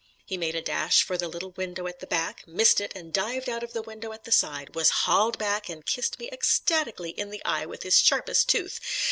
[0.25, 3.47] He made a dash for the little window at the back; missed it and dived
[3.47, 7.29] out of the window at the side, was hauled back and kissed me ecstatically in
[7.29, 8.79] the eye with his sharpest tooth....